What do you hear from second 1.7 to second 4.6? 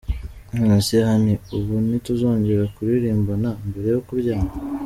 ntituzongera kuririmbana mbere yo kuryama??